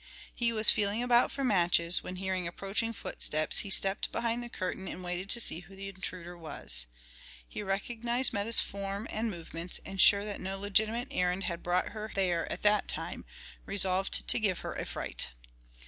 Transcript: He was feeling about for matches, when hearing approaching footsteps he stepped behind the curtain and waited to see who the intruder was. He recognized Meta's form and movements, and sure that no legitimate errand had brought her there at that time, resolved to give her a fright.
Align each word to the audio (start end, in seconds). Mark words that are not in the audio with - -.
He 0.33 0.51
was 0.51 0.71
feeling 0.71 1.03
about 1.03 1.29
for 1.31 1.43
matches, 1.43 2.01
when 2.01 2.15
hearing 2.15 2.47
approaching 2.47 2.91
footsteps 2.91 3.59
he 3.59 3.69
stepped 3.69 4.11
behind 4.11 4.41
the 4.41 4.49
curtain 4.49 4.87
and 4.87 5.03
waited 5.03 5.29
to 5.29 5.39
see 5.39 5.59
who 5.59 5.75
the 5.75 5.89
intruder 5.89 6.35
was. 6.35 6.87
He 7.47 7.61
recognized 7.61 8.33
Meta's 8.33 8.59
form 8.59 9.05
and 9.11 9.29
movements, 9.29 9.79
and 9.85 10.01
sure 10.01 10.25
that 10.25 10.41
no 10.41 10.57
legitimate 10.57 11.09
errand 11.11 11.43
had 11.43 11.61
brought 11.61 11.89
her 11.89 12.11
there 12.15 12.51
at 12.51 12.63
that 12.63 12.87
time, 12.87 13.25
resolved 13.67 14.27
to 14.27 14.39
give 14.39 14.61
her 14.61 14.73
a 14.73 14.87
fright. 14.87 15.27